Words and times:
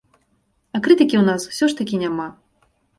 А 0.01 0.77
крытыкі 0.87 1.15
ў 1.19 1.23
нас 1.29 1.41
усё 1.55 1.65
ж 1.73 1.81
такі 1.85 1.95
няма. 2.09 2.27